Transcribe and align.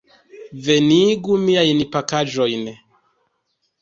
Venigu 0.69 1.37
miajn 1.43 1.85
pakaĵojn. 1.97 2.67